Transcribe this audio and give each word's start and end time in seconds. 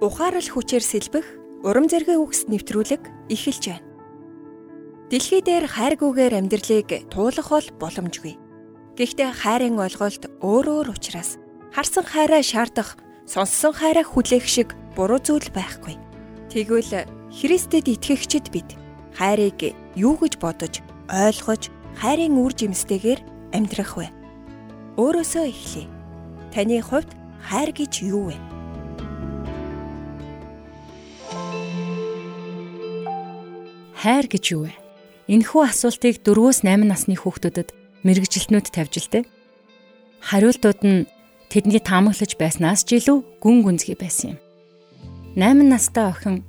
ухаарал 0.00 0.46
хүчээр 0.46 0.84
сэлбэх 0.84 1.26
урам 1.66 1.90
зоригийн 1.90 2.22
үгс 2.22 2.46
нэвтрүүлэг 2.46 3.02
эхэлж 3.34 3.64
байна. 3.66 3.86
Дэлхий 5.10 5.42
дээр 5.42 5.66
хайргүйгээр 5.66 6.38
амьдралыг 6.38 7.10
туулах 7.10 7.48
бол 7.50 7.68
боломжгүй. 7.82 8.34
Гэхдээ 8.94 9.30
хайрын 9.34 9.80
ойлголт 9.80 10.30
өөр 10.44 10.66
өөр 10.68 10.88
учраас 10.94 11.40
харсан 11.74 12.04
хайраа 12.06 12.42
шаардах, 12.42 12.98
сонссон 13.26 13.72
хайраа 13.74 14.06
хүлээх 14.06 14.46
шиг 14.46 14.76
буруу 14.94 15.18
зүйл 15.18 15.50
байхгүй. 15.50 15.96
Тэгвэл 16.52 17.08
Христэд 17.34 17.86
итгэгчид 17.88 18.52
бид 18.54 18.78
хайрыг 19.18 19.74
юу 19.98 20.14
гэж 20.20 20.38
бодож, 20.38 20.80
ойлгож, 21.10 21.72
хайрын 21.98 22.38
үр 22.38 22.52
жимстэйгээр 22.54 23.20
амьдрах 23.56 23.98
вэ? 23.98 24.06
Өөрөөсөө 25.00 25.44
эхлэе. 25.50 25.86
Таны 26.54 26.78
хувьд 26.82 27.10
хайр 27.42 27.70
гэж 27.74 27.92
юу 28.06 28.30
вэ? 28.32 28.57
Хайр 33.98 34.30
гэж 34.30 34.44
юу 34.54 34.70
вэ? 34.70 34.74
Энэхүү 35.26 35.62
асуултыг 35.66 36.22
4-8 36.22 36.86
насны 36.86 37.18
хүүхдүүдэд 37.18 37.74
мэрэгжилтнүүд 38.06 38.66
тавьж 38.70 38.94
л 39.02 39.10
дээ. 39.10 39.24
Хариултууд 40.22 40.80
нь 40.86 41.10
тэдний 41.50 41.82
таамаглаж 41.82 42.38
байснаас 42.38 42.86
ч 42.86 43.02
илүү 43.02 43.42
гүн 43.42 43.66
гүнзгий 43.66 43.98
байсан 43.98 44.38
юм. 44.38 44.38
8 45.34 45.66
настай 45.66 46.06
охин 46.14 46.46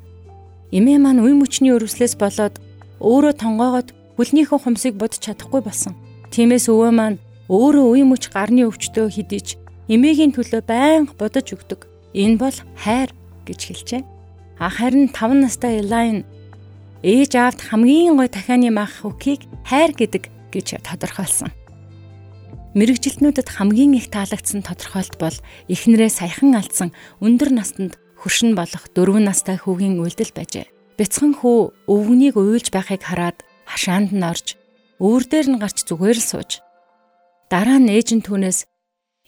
эмээ 0.70 1.02
маань 1.02 1.26
үе 1.26 1.34
мөчний 1.34 1.74
өрөвслөөс 1.74 2.16
болоод 2.22 2.62
өөрөө 3.02 3.34
тонгоогоод 3.42 3.90
хүлнийхэн 4.18 4.62
хумсыг 4.62 4.94
бодож 4.94 5.18
чадахгүй 5.26 5.66
болсон. 5.66 5.98
Тиймээс 6.30 6.70
өвөө 6.70 6.92
маань 6.94 7.18
өөрөө 7.50 7.86
үе 7.98 8.04
мөч 8.06 8.30
гарны 8.30 8.70
өвчтөө 8.70 9.10
хідэж 9.10 9.58
эмээгийн 9.90 10.38
төлөө 10.38 10.62
байнга 10.70 11.18
бодож 11.18 11.50
өгдөг. 11.50 11.90
Энэ 12.14 12.38
бол 12.38 12.58
хайр 12.78 13.10
гэж 13.50 13.60
хэлжээ. 13.66 14.02
А 14.62 14.70
харин 14.70 15.10
5 15.10 15.42
настай 15.42 15.82
Элайн 15.82 16.26
ээж 17.04 17.32
аавд 17.36 17.60
хамгийн 17.64 18.18
гой 18.18 18.30
дахианы 18.32 18.70
мах 18.74 19.06
үхийг 19.06 19.48
хайр 19.68 19.92
гэдэг 19.96 20.28
гэж 20.52 20.84
тодорхойлсон. 20.84 21.52
Мэргэжилтнүүдэд 22.78 23.50
хамгийн 23.50 23.98
их 23.98 24.14
таалагдсан 24.14 24.62
тодорхойлт 24.62 25.16
бол 25.18 25.38
эхнэрээ 25.72 26.12
саяхан 26.12 26.54
алдсан 26.54 26.94
өндөр 27.24 27.50
настанд 27.56 27.98
хөршин 28.20 28.54
болох 28.54 28.92
4 28.94 29.20
настай 29.24 29.58
хүүгийн 29.58 29.98
үйлдэл 29.98 30.36
байжээ. 30.36 30.70
Бяцхан 31.00 31.34
хүү 31.40 31.88
өвгнийг 31.88 32.36
уйлж 32.36 32.70
байхыг 32.70 33.02
хараад 33.02 33.42
хашаанд 33.66 34.12
нь 34.12 34.26
орж 34.26 34.60
өвөр 35.00 35.24
дээр 35.32 35.48
нь 35.56 35.62
гарч 35.64 35.88
зүгээр 35.88 36.20
л 36.20 36.30
сууж 36.30 36.60
дараа 37.50 37.82
нь 37.82 37.90
ээж 37.90 38.20
нь 38.20 38.26
түүнээс 38.26 38.70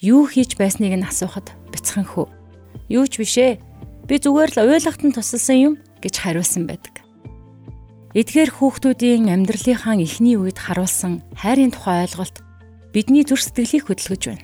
юу 0.03 0.29
хийж 0.29 0.53
байсныг 0.59 0.93
нь 0.93 1.07
асуухад 1.07 1.49
бяцхан 1.73 2.05
хүү 2.05 2.27
юу 2.93 3.05
ч 3.09 3.17
бишээ 3.17 3.51
би 4.05 4.15
зүгээр 4.21 4.51
л 4.53 4.61
уйлахт 4.67 5.01
нь 5.01 5.15
тусалсан 5.15 5.57
юм 5.57 5.73
гэж 6.03 6.13
хариулсан 6.21 6.69
байдаг. 6.69 7.00
Эдгээр 8.11 8.51
хүүхдүүдийн 8.59 9.31
амьдралынхаа 9.31 9.95
эхний 9.95 10.35
үед 10.35 10.59
харуулсан 10.59 11.23
хайрын 11.31 11.71
тухай 11.71 12.03
ойлголт 12.03 12.43
бидний 12.91 13.23
зүрх 13.23 13.39
сэтгэлийг 13.47 13.87
хөдөлгөж 13.87 14.23
байна. 14.27 14.43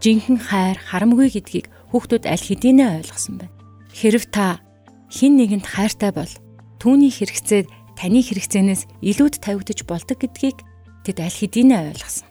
Жинхэнэ 0.00 0.40
хайр 0.40 0.78
харамгүй 0.80 1.28
гэдгийг 1.28 1.68
хүүхдүүд 1.92 2.24
аль 2.24 2.40
хэдийнэ 2.40 3.04
ойлгосон 3.04 3.44
байна. 3.44 3.52
Хэрв 3.92 4.24
та 4.32 4.64
хин 5.12 5.36
нэгэнд 5.36 5.68
хайртай 5.68 6.16
бол 6.16 6.32
түүний 6.80 7.12
хэрэгцээ 7.12 7.68
таны 7.92 8.24
хэрэгцээнээс 8.24 8.88
илүүд 9.04 9.36
тавигдж 9.36 9.84
болдог 9.84 10.16
гэдгийг 10.24 10.64
тэд 11.04 11.20
аль 11.20 11.38
хэдийнэ 11.44 11.92
ойлгосон. 11.92 12.28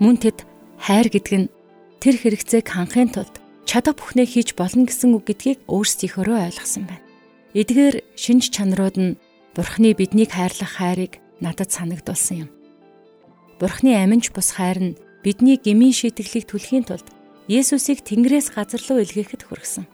Мөн 0.00 0.16
тэд 0.16 0.48
хайр 0.80 1.12
гэдэг 1.12 1.34
нь 1.44 1.52
тэр 2.00 2.16
хэрэгцээг 2.24 2.72
хангахын 2.72 3.12
тулд 3.12 3.36
чадах 3.68 4.00
бүхнээ 4.00 4.32
хийж 4.32 4.56
болно 4.56 4.88
гэсэн 4.88 5.12
үг 5.12 5.28
гэдгийг 5.28 5.60
өөрсдийнхөө 5.68 6.40
ойлгосон 6.48 6.88
байна. 6.88 7.04
Эдгээр 7.52 7.96
шинж 8.16 8.48
чанарууд 8.48 8.96
нь 8.96 9.12
Бурхны 9.54 9.94
биднийг 9.94 10.34
хайрлах 10.34 10.82
хайрыг 10.82 11.22
надад 11.38 11.70
санагдулсан 11.70 12.46
юм. 12.46 12.50
Бурхны 13.62 13.94
аминч 13.94 14.34
бус 14.34 14.50
хайр 14.58 14.82
нь 14.82 14.98
бидний 15.22 15.54
гмийн 15.62 15.94
шийтгэлийг 15.94 16.50
түлхийн 16.50 16.82
тулд 16.82 17.06
Есүсийг 17.46 18.02
Тэнгэрээс 18.02 18.50
газар 18.50 18.82
руу 18.82 18.98
илгээхэд 19.06 19.46
хүргэсэн. 19.46 19.86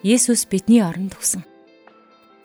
Есүс 0.00 0.48
бидний 0.48 0.80
оронд 0.80 1.12
өгсөн. 1.12 1.44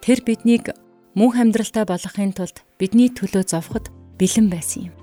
Тэр 0.04 0.20
биднийг 0.26 0.76
мөнх 1.16 1.40
амьдралтай 1.40 1.88
болгохын 1.88 2.36
тулд 2.36 2.60
бидний 2.76 3.08
төлөө 3.08 3.48
зовход 3.48 3.88
бэлэн 4.20 4.52
байсан 4.52 4.92
юм. 4.92 4.96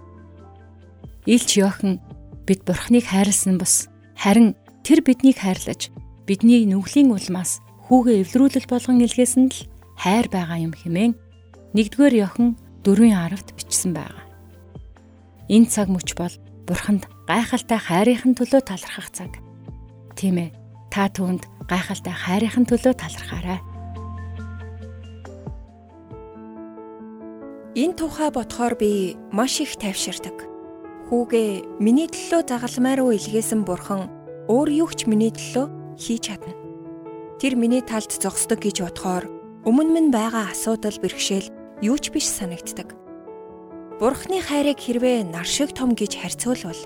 Илч 1.25 1.57
Йохан 1.57 2.05
бид 2.45 2.69
Бурхныг 2.69 3.09
хайрлсан 3.09 3.57
бус 3.57 3.89
харин 4.13 4.53
тэр 4.85 5.01
биднийг 5.01 5.41
хайрлаж 5.41 5.89
бидний 6.29 6.69
нүглийн 6.69 7.17
улмаас 7.17 7.65
хүүгээ 7.89 8.21
эвлэрүүлэл 8.29 8.69
болгон 8.69 9.01
илгээсэн 9.01 9.49
л 9.49 9.59
хайр 9.99 10.27
байгаа 10.31 10.59
юм 10.61 10.75
хэмээн 10.75 11.13
1-р 11.75 12.15
Иохан 12.15 12.55
4:10-д 12.85 13.51
бичсэн 13.57 13.93
байгаа. 13.97 14.25
Энэ 15.49 15.69
цаг 15.69 15.89
мөч 15.91 16.15
бол 16.17 16.35
Бурханд 16.65 17.05
гайхалтай 17.29 17.77
хайрынхын 17.77 18.33
төлөө 18.37 18.63
талархах 18.65 19.13
цаг. 19.13 19.33
Тийм 20.17 20.41
ээ. 20.41 20.51
Та 20.89 21.13
түүнд 21.13 21.45
гайхалтай 21.69 22.15
хайрынхын 22.15 22.65
төлөө 22.65 22.95
талархаарай. 22.97 23.61
Энэ 27.75 27.99
тухай 27.99 28.31
бодохоор 28.31 28.79
би 28.79 29.19
маш 29.35 29.61
их 29.61 29.77
тайвширдаг. 29.77 30.47
Хүүгээ 31.11 31.83
миний 31.83 32.09
төлөө 32.09 32.47
загалмай 32.49 32.95
руу 32.97 33.13
илгээсэн 33.13 33.67
бурхан 33.67 34.09
өөр 34.49 34.69
юу 34.87 34.91
ч 34.95 35.11
миний 35.11 35.35
төлөө 35.35 35.99
хийж 35.99 36.33
чадна. 36.33 36.55
Тэр 37.43 37.59
миний 37.59 37.83
талд 37.83 38.09
зогсдог 38.09 38.63
гэж 38.63 38.87
бодохоор 38.87 39.44
өмнө 39.65 39.97
минь 39.97 40.13
байгаа 40.13 40.53
асуудал 40.53 40.93
бэрхшээл 41.01 41.49
юу 41.81 41.97
ч 41.97 42.13
биш 42.13 42.29
санагддаг. 42.29 42.93
Бурхны 43.97 44.45
хайрыг 44.45 44.77
хэрвээ 44.77 45.25
нар 45.25 45.49
шиг 45.49 45.73
том 45.73 45.97
гэж 45.97 46.21
харьцуулбал 46.21 46.77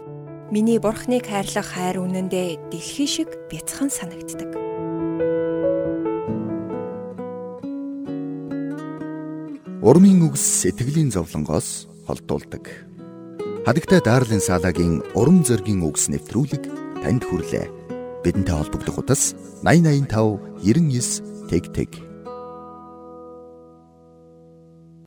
миний 0.55 0.79
Бурхныг 0.79 1.27
хайрлах 1.27 1.75
хайр 1.75 1.99
үнэндээ 2.07 2.71
дэлхий 2.71 3.11
шиг 3.11 3.35
бяцхан 3.51 3.91
санагддаг. 3.91 4.55
Урмын 9.83 10.31
үгс 10.31 10.63
сэтгэлийн 10.63 11.11
зовлонгоос 11.11 11.91
холдуулдаг. 12.07 12.63
Хадагтай 13.67 13.99
Дарлин 14.07 14.39
Салагийн 14.39 15.03
урам 15.19 15.43
зоригийн 15.43 15.83
үгс 15.83 16.15
нэвтрүүлэг 16.15 16.63
танд 17.03 17.27
хүрлээ. 17.27 17.67
Бидэнтэй 18.23 18.55
холбогдох 18.55 19.03
утас 19.03 19.35
8085 19.67 20.63
99 20.63 21.51
тэг 21.51 21.75
тэг 21.75 22.08